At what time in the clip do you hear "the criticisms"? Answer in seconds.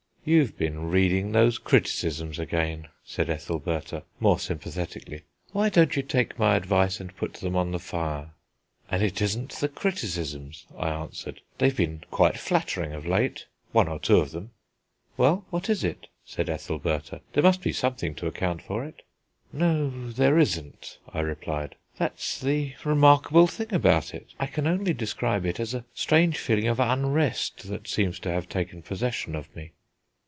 9.53-10.67